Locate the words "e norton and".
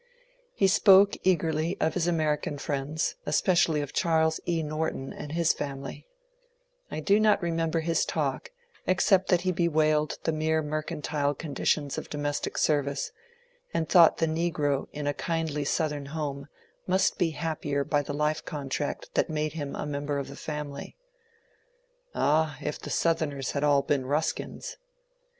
4.47-5.33